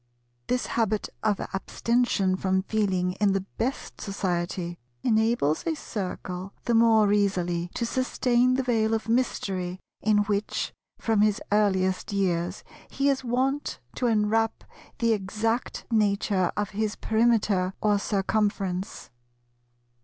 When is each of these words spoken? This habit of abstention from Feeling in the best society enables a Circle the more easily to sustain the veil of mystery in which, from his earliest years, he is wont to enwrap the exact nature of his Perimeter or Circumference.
This 0.47 0.65
habit 0.65 1.09
of 1.21 1.39
abstention 1.53 2.35
from 2.35 2.63
Feeling 2.63 3.11
in 3.21 3.33
the 3.33 3.45
best 3.59 4.01
society 4.01 4.79
enables 5.03 5.63
a 5.67 5.75
Circle 5.75 6.55
the 6.65 6.73
more 6.73 7.13
easily 7.13 7.69
to 7.75 7.85
sustain 7.85 8.55
the 8.55 8.63
veil 8.63 8.95
of 8.95 9.07
mystery 9.07 9.79
in 10.01 10.23
which, 10.23 10.73
from 10.97 11.21
his 11.21 11.39
earliest 11.51 12.11
years, 12.11 12.63
he 12.89 13.09
is 13.09 13.23
wont 13.23 13.79
to 13.97 14.07
enwrap 14.07 14.63
the 14.97 15.13
exact 15.13 15.85
nature 15.91 16.51
of 16.57 16.71
his 16.71 16.95
Perimeter 16.95 17.75
or 17.79 17.99
Circumference. 17.99 19.11